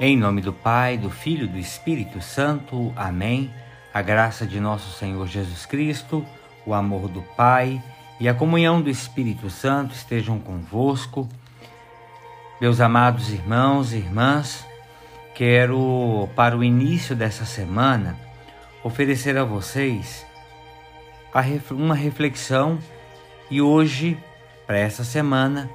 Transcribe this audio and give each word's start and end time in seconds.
Em 0.00 0.16
nome 0.16 0.40
do 0.40 0.52
Pai, 0.52 0.96
do 0.96 1.10
Filho 1.10 1.46
e 1.46 1.48
do 1.48 1.58
Espírito 1.58 2.20
Santo. 2.20 2.92
Amém. 2.94 3.50
A 3.92 4.00
graça 4.00 4.46
de 4.46 4.60
nosso 4.60 4.96
Senhor 4.96 5.26
Jesus 5.26 5.66
Cristo, 5.66 6.24
o 6.64 6.72
amor 6.72 7.08
do 7.08 7.20
Pai 7.36 7.82
e 8.20 8.28
a 8.28 8.34
comunhão 8.34 8.80
do 8.80 8.88
Espírito 8.88 9.50
Santo 9.50 9.96
estejam 9.96 10.38
convosco. 10.38 11.28
Meus 12.60 12.80
amados 12.80 13.32
irmãos 13.32 13.92
e 13.92 13.96
irmãs, 13.96 14.64
quero, 15.34 16.28
para 16.36 16.56
o 16.56 16.62
início 16.62 17.16
dessa 17.16 17.44
semana, 17.44 18.16
oferecer 18.84 19.36
a 19.36 19.42
vocês 19.42 20.24
uma 21.72 21.96
reflexão 21.96 22.78
e 23.50 23.60
hoje, 23.60 24.16
para 24.64 24.78
essa 24.78 25.02
semana, 25.02 25.68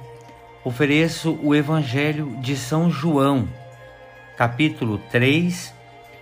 ofereço 0.64 1.38
o 1.42 1.54
Evangelho 1.54 2.38
de 2.40 2.56
São 2.56 2.90
João 2.90 3.46
capítulo 4.36 4.98
3, 5.12 5.72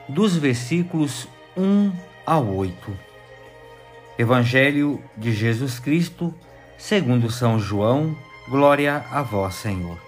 dos 0.07 0.37
versículos 0.37 1.27
1 1.57 1.93
a 2.27 2.39
8. 2.39 2.99
Evangelho 4.19 5.03
de 5.17 5.33
Jesus 5.33 5.79
Cristo, 5.79 6.35
segundo 6.77 7.31
São 7.31 7.59
João, 7.59 8.15
glória 8.49 9.03
a 9.11 9.23
vós, 9.23 9.55
Senhor. 9.55 9.99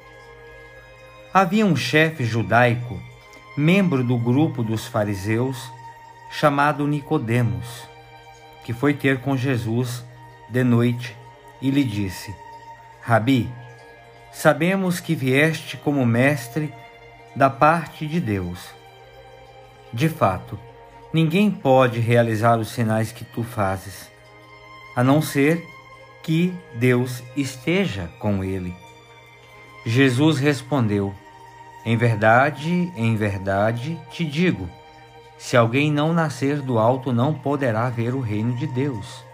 Havia 1.33 1.65
um 1.65 1.75
chefe 1.75 2.25
judaico, 2.25 3.01
membro 3.57 4.05
do 4.05 4.19
grupo 4.19 4.63
dos 4.63 4.87
fariseus, 4.87 5.73
chamado 6.31 6.87
Nicodemos, 6.87 7.89
que 8.65 8.75
foi 8.75 8.93
ter 8.93 9.21
com 9.21 9.35
Jesus 9.35 10.05
de 10.51 10.63
noite 10.63 11.17
e 11.63 11.71
lhe 11.71 11.83
disse: 11.83 12.35
Rabi, 13.01 13.51
sabemos 14.31 15.01
que 15.01 15.15
vieste 15.15 15.79
como 15.79 16.05
mestre 16.05 16.73
da 17.35 17.51
parte 17.51 18.07
de 18.07 18.21
Deus. 18.21 18.71
De 19.93 20.09
fato, 20.09 20.59
ninguém 21.13 21.51
pode 21.51 22.01
realizar 22.01 22.59
os 22.59 22.69
sinais 22.69 23.13
que 23.13 23.25
tu 23.25 23.43
fazes, 23.43 24.11
a 24.97 25.03
não 25.03 25.21
ser 25.21 25.65
que 26.23 26.55
Deus 26.75 27.23
esteja 27.37 28.09
com 28.19 28.43
ele. 28.43 28.75
Jesus 29.85 30.39
respondeu: 30.39 31.15
Em 31.85 31.97
verdade, 31.97 32.93
em 32.97 33.15
verdade 33.17 34.01
te 34.11 34.25
digo, 34.25 34.69
se 35.37 35.57
alguém 35.57 35.93
não 35.93 36.13
nascer 36.13 36.61
do 36.63 36.79
alto, 36.79 37.13
não 37.13 37.35
poderá 37.35 37.91
ver 37.91 38.15
o 38.15 38.21
reino 38.21 38.57
de 38.57 38.67
Deus. 38.67 39.25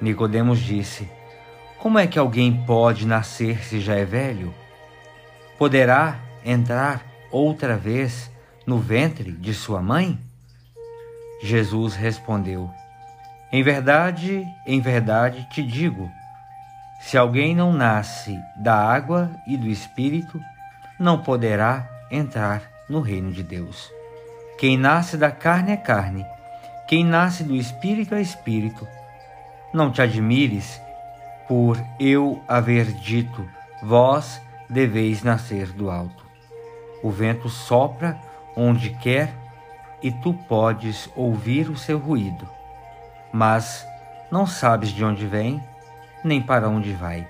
Nicodemos 0.00 0.60
disse: 0.60 1.08
Como 1.78 1.98
é 1.98 2.06
que 2.06 2.18
alguém 2.18 2.64
pode 2.64 3.06
nascer 3.06 3.64
se 3.64 3.80
já 3.80 3.94
é 3.94 4.04
velho? 4.04 4.54
Poderá 5.58 6.20
entrar 6.46 7.04
outra 7.30 7.76
vez 7.76 8.30
no 8.64 8.78
ventre 8.78 9.32
de 9.32 9.52
sua 9.52 9.82
mãe? 9.82 10.18
Jesus 11.42 11.96
respondeu: 11.96 12.70
Em 13.52 13.62
verdade, 13.62 14.46
em 14.64 14.80
verdade 14.80 15.46
te 15.50 15.62
digo, 15.62 16.08
se 17.00 17.18
alguém 17.18 17.54
não 17.54 17.72
nasce 17.72 18.38
da 18.56 18.74
água 18.74 19.30
e 19.46 19.56
do 19.56 19.66
espírito, 19.66 20.40
não 20.98 21.22
poderá 21.22 21.88
entrar 22.10 22.62
no 22.88 23.00
reino 23.00 23.32
de 23.32 23.42
Deus. 23.42 23.90
Quem 24.58 24.78
nasce 24.78 25.16
da 25.16 25.30
carne 25.30 25.72
é 25.72 25.76
carne, 25.76 26.24
quem 26.88 27.04
nasce 27.04 27.42
do 27.42 27.54
espírito 27.54 28.14
é 28.14 28.22
espírito. 28.22 28.86
Não 29.74 29.90
te 29.90 30.00
admires 30.00 30.80
por 31.46 31.78
eu 32.00 32.42
haver 32.48 32.86
dito, 32.92 33.46
vós 33.82 34.40
deveis 34.70 35.22
nascer 35.22 35.68
do 35.72 35.90
alto. 35.90 36.25
O 37.06 37.10
vento 37.12 37.48
sopra 37.48 38.20
onde 38.56 38.90
quer 38.90 39.32
e 40.02 40.10
tu 40.10 40.34
podes 40.34 41.08
ouvir 41.14 41.70
o 41.70 41.76
seu 41.76 41.98
ruído, 42.00 42.48
mas 43.32 43.86
não 44.28 44.44
sabes 44.44 44.88
de 44.88 45.04
onde 45.04 45.24
vem 45.24 45.62
nem 46.24 46.42
para 46.42 46.68
onde 46.68 46.92
vai. 46.94 47.24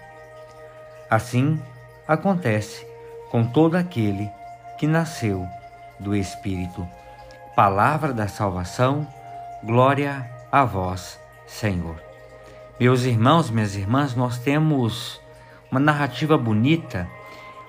Assim 1.10 1.60
acontece 2.09 2.86
com 3.31 3.44
todo 3.44 3.75
aquele 3.75 4.31
que 4.78 4.86
nasceu 4.86 5.47
do 6.00 6.16
Espírito. 6.16 6.88
Palavra 7.54 8.15
da 8.15 8.28
salvação, 8.28 9.06
glória 9.62 10.26
a 10.50 10.65
vós, 10.65 11.20
Senhor. 11.47 12.03
Meus 12.81 13.03
irmãos, 13.03 13.50
minhas 13.50 13.76
irmãs, 13.76 14.15
nós 14.15 14.38
temos 14.38 15.20
uma 15.70 15.78
narrativa 15.78 16.38
bonita 16.38 17.06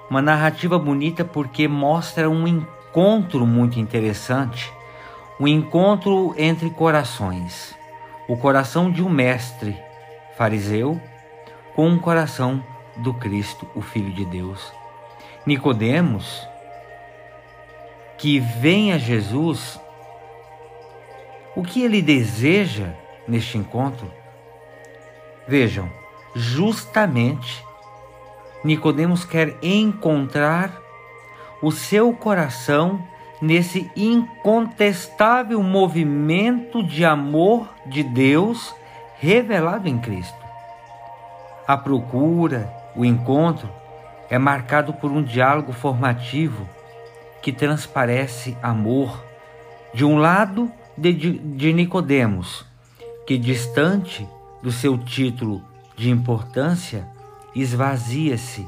uma 0.10 0.22
narrativa 0.22 0.80
bonita 0.80 1.26
porque 1.26 1.68
mostra 1.68 2.30
um 2.30 2.48
encontro 2.48 3.46
muito 3.46 3.80
interessante, 3.80 4.72
um 5.40 5.48
encontro 5.48 6.34
entre 6.38 6.70
corações. 6.70 7.76
O 8.28 8.36
coração 8.38 8.92
de 8.92 9.02
um 9.04 9.10
mestre 9.10 9.78
fariseu 10.38 11.00
com 11.76 11.94
o 11.94 12.00
coração 12.00 12.64
do 12.98 13.14
Cristo, 13.14 13.68
o 13.76 13.82
Filho 13.82 14.12
de 14.12 14.26
Deus. 14.26 14.74
Nicodemos, 15.46 16.46
que 18.18 18.40
vem 18.40 18.92
a 18.92 18.98
Jesus, 18.98 19.80
o 21.56 21.64
que 21.64 21.84
ele 21.84 22.02
deseja 22.02 22.94
neste 23.28 23.58
encontro? 23.58 24.12
Vejam, 25.48 25.90
justamente 26.36 27.64
Nicodemos 28.68 29.24
quer 29.24 29.56
encontrar 29.64 30.82
o 31.62 31.72
seu 31.72 32.12
coração 32.12 33.02
nesse 33.42 33.90
incontestável 33.96 35.64
movimento 35.64 36.84
de 36.84 37.06
amor 37.06 37.70
de 37.86 38.04
Deus 38.04 38.76
revelado 39.20 39.88
em 39.88 39.98
Cristo. 39.98 40.38
A 41.66 41.78
procura, 41.78 42.70
o 42.94 43.06
encontro, 43.06 43.70
é 44.30 44.38
marcado 44.38 44.94
por 44.94 45.12
um 45.12 45.24
diálogo 45.24 45.72
formativo 45.72 46.68
que 47.42 47.54
transparece 47.54 48.58
amor. 48.62 49.24
De 49.94 50.04
um 50.04 50.18
lado, 50.18 50.70
de, 50.98 51.14
de 51.14 51.72
Nicodemos, 51.72 52.66
que 53.26 53.38
distante 53.38 54.28
do 54.62 54.74
seu 54.74 54.98
título 54.98 55.64
de 55.96 56.10
importância, 56.10 57.08
esvazia-se 57.62 58.68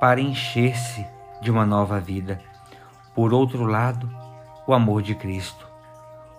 para 0.00 0.20
encher-se 0.20 1.06
de 1.40 1.50
uma 1.50 1.64
nova 1.66 2.00
vida. 2.00 2.40
Por 3.14 3.32
outro 3.32 3.64
lado, 3.64 4.10
o 4.66 4.74
amor 4.74 5.02
de 5.02 5.14
Cristo. 5.14 5.66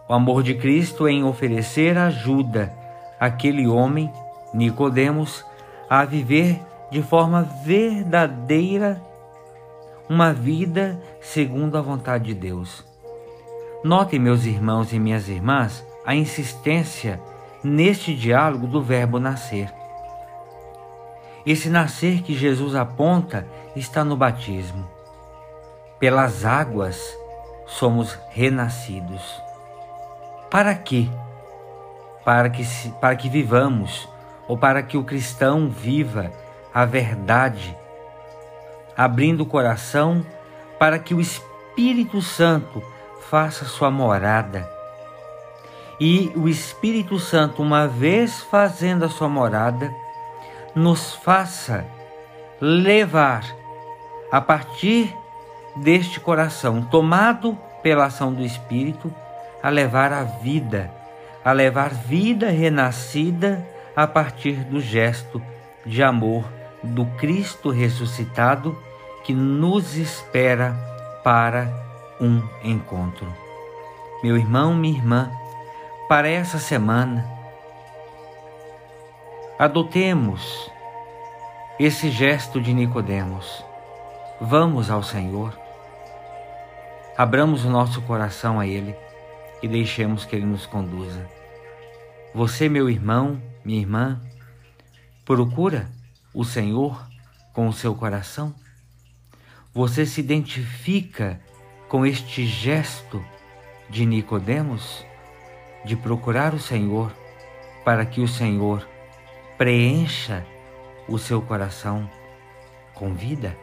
O 0.07 0.13
amor 0.13 0.43
de 0.43 0.55
Cristo 0.55 1.07
em 1.07 1.23
oferecer 1.23 1.97
ajuda 1.97 2.73
àquele 3.19 3.67
homem, 3.67 4.11
Nicodemos, 4.53 5.43
a 5.89 6.05
viver 6.05 6.61
de 6.91 7.01
forma 7.01 7.43
verdadeira 7.63 9.01
uma 10.07 10.31
vida 10.31 11.01
segundo 11.19 11.77
a 11.77 11.81
vontade 11.81 12.25
de 12.25 12.33
Deus. 12.35 12.85
Notem, 13.83 14.19
meus 14.19 14.45
irmãos 14.45 14.93
e 14.93 14.99
minhas 14.99 15.27
irmãs, 15.27 15.85
a 16.05 16.15
insistência 16.15 17.19
neste 17.63 18.15
diálogo 18.15 18.67
do 18.67 18.81
verbo 18.81 19.19
nascer. 19.19 19.73
Esse 21.45 21.69
nascer 21.69 22.21
que 22.21 22.33
Jesus 22.33 22.75
aponta 22.75 23.47
está 23.75 24.03
no 24.03 24.17
batismo. 24.17 24.89
Pelas 25.99 26.43
águas 26.43 26.99
somos 27.67 28.17
renascidos. 28.31 29.21
Para 30.49 30.73
quê? 30.75 31.07
Para 32.23 32.49
que, 32.49 32.63
para 32.99 33.15
que 33.15 33.29
vivamos, 33.29 34.09
ou 34.47 34.57
para 34.57 34.81
que 34.81 34.97
o 34.97 35.03
cristão 35.03 35.69
viva 35.69 36.31
a 36.73 36.85
verdade, 36.85 37.77
abrindo 38.97 39.41
o 39.41 39.45
coração 39.45 40.25
para 40.79 40.99
que 40.99 41.13
o 41.13 41.21
Espírito 41.21 42.21
Santo 42.21 42.83
faça 43.29 43.65
sua 43.65 43.89
morada. 43.89 44.69
E 45.99 46.31
o 46.35 46.49
Espírito 46.49 47.17
Santo, 47.19 47.61
uma 47.61 47.87
vez 47.87 48.41
fazendo 48.43 49.05
a 49.05 49.09
sua 49.09 49.29
morada, 49.29 49.93
nos 50.75 51.15
faça 51.15 51.85
levar 52.59 53.45
a 54.31 54.41
partir 54.41 55.15
deste 55.77 56.19
coração 56.19 56.81
tomado 56.81 57.57
pela 57.81 58.05
ação 58.05 58.33
do 58.33 58.43
Espírito 58.43 59.13
a 59.61 59.69
levar 59.69 60.11
a 60.11 60.23
vida, 60.23 60.91
a 61.43 61.51
levar 61.51 61.89
vida 61.89 62.49
renascida 62.49 63.65
a 63.95 64.05
partir 64.05 64.63
do 64.65 64.81
gesto 64.81 65.41
de 65.85 66.03
amor 66.03 66.45
do 66.83 67.05
Cristo 67.17 67.69
ressuscitado 67.69 68.77
que 69.23 69.33
nos 69.33 69.95
espera 69.95 70.75
para 71.23 71.67
um 72.19 72.41
encontro. 72.63 73.27
Meu 74.23 74.37
irmão, 74.37 74.73
minha 74.73 74.97
irmã, 74.97 75.31
para 76.07 76.29
essa 76.29 76.59
semana, 76.59 77.25
Adotemos 79.57 80.69
esse 81.79 82.09
gesto 82.09 82.59
de 82.59 82.73
Nicodemos. 82.73 83.63
Vamos 84.41 84.89
ao 84.89 85.01
Senhor. 85.01 85.57
Abramos 87.17 87.63
o 87.63 87.69
nosso 87.69 88.01
coração 88.01 88.59
a 88.59 88.67
Ele 88.67 88.93
e 89.63 89.67
deixemos 89.69 90.25
que 90.25 90.35
Ele 90.35 90.45
nos 90.45 90.65
conduza. 90.65 91.25
Você, 92.33 92.67
meu 92.67 92.89
irmão, 92.89 93.41
minha 93.63 93.79
irmã, 93.79 94.21
procura 95.23 95.89
o 96.33 96.43
Senhor 96.43 97.07
com 97.53 97.69
o 97.69 97.73
seu 97.73 97.95
coração? 97.95 98.53
Você 99.73 100.05
se 100.05 100.19
identifica 100.19 101.39
com 101.87 102.05
este 102.05 102.45
gesto 102.45 103.23
de 103.89 104.05
Nicodemos 104.05 105.05
de 105.85 105.95
procurar 105.95 106.53
o 106.53 106.59
Senhor 106.59 107.09
para 107.85 108.05
que 108.05 108.19
o 108.19 108.27
Senhor 108.27 108.85
preencha 109.57 110.45
o 111.07 111.17
seu 111.17 111.41
coração 111.41 112.09
com 112.93 113.13
vida? 113.13 113.55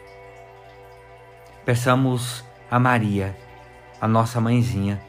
Peçamos 1.65 2.45
a 2.71 2.79
Maria, 2.79 3.37
a 4.01 4.09
nossa 4.09 4.41
mãezinha, 4.41 5.01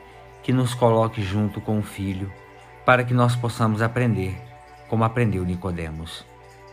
que 0.42 0.52
nos 0.52 0.74
coloque 0.74 1.22
junto 1.22 1.62
com 1.62 1.80
o 1.80 1.84
Filho, 1.84 2.32
para 2.86 3.04
que 3.04 3.14
nós 3.14 3.36
possamos 3.36 3.82
aprender 3.82 4.36
como 4.94 5.04
aprendeu 5.04 5.44
Nicodemos. 5.44 6.24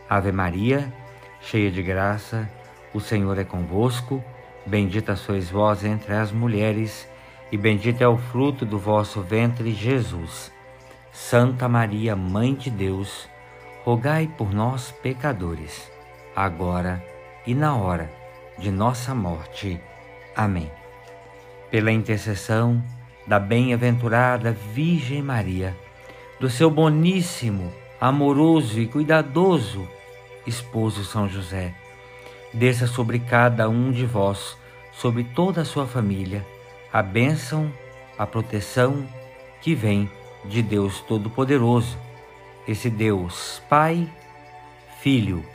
Ave 0.07 0.31
Maria, 0.31 0.93
cheia 1.39 1.71
de 1.71 1.81
graça, 1.81 2.47
o 2.93 2.99
Senhor 2.99 3.35
é 3.39 3.43
convosco, 3.43 4.23
bendita 4.65 5.15
sois 5.15 5.49
vós 5.49 5.83
entre 5.83 6.13
as 6.13 6.31
mulheres, 6.31 7.09
e 7.51 7.57
bendito 7.57 8.01
é 8.01 8.07
o 8.07 8.17
fruto 8.17 8.63
do 8.63 8.77
vosso 8.77 9.21
ventre, 9.21 9.71
Jesus. 9.71 10.51
Santa 11.11 11.67
Maria, 11.67 12.15
Mãe 12.15 12.53
de 12.53 12.69
Deus, 12.69 13.27
rogai 13.83 14.29
por 14.37 14.53
nós, 14.53 14.91
pecadores, 14.91 15.91
agora 16.35 17.03
e 17.45 17.53
na 17.53 17.75
hora 17.75 18.11
de 18.57 18.71
nossa 18.71 19.15
morte. 19.15 19.79
Amém. 20.35 20.71
Pela 21.69 21.91
intercessão 21.91 22.83
da 23.25 23.39
bem-aventurada 23.39 24.51
Virgem 24.51 25.21
Maria, 25.21 25.75
do 26.39 26.49
seu 26.49 26.69
boníssimo, 26.69 27.71
amoroso 27.99 28.79
e 28.79 28.87
cuidadoso 28.87 29.87
esposo 30.45 31.03
São 31.03 31.29
José, 31.29 31.73
desça 32.53 32.87
sobre 32.87 33.19
cada 33.19 33.69
um 33.69 33.91
de 33.91 34.05
vós, 34.05 34.57
sobre 34.91 35.23
toda 35.23 35.61
a 35.61 35.65
sua 35.65 35.85
família, 35.85 36.45
a 36.91 37.01
bênção, 37.01 37.71
a 38.17 38.25
proteção 38.25 39.07
que 39.61 39.73
vem 39.73 40.09
de 40.45 40.61
Deus 40.61 40.99
Todo-Poderoso, 41.01 41.97
esse 42.67 42.89
Deus 42.89 43.61
Pai, 43.69 44.07
Filho 44.99 45.45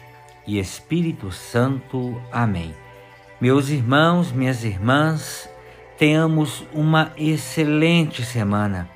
e 0.47 0.59
Espírito 0.59 1.31
Santo. 1.31 2.21
Amém. 2.33 2.75
Meus 3.41 3.69
irmãos, 3.69 4.33
minhas 4.33 4.65
irmãs, 4.65 5.49
tenhamos 5.99 6.65
uma 6.73 7.13
excelente 7.17 8.25
semana, 8.25 8.89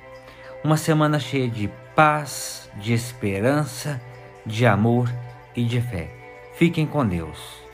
uma 0.65 0.77
semana 0.77 1.19
cheia 1.19 1.49
de 1.49 1.71
paz, 1.95 2.71
de 2.77 2.93
esperança, 2.93 4.01
de 4.47 4.67
amor 4.67 5.13
e 5.55 5.65
de 5.65 5.81
fé. 5.81 6.11
Fiquem 6.55 6.87
com 6.87 7.07
Deus. 7.07 7.70